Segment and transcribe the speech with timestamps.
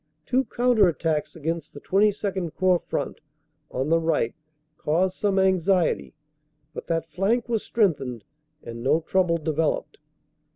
[0.25, 3.21] Two counter attacks against the XXII Corps front
[3.69, 4.33] on the right
[4.75, 6.15] caused some anxiety,
[6.73, 8.23] but that flank was strengthened
[8.63, 9.99] and no trouble developed.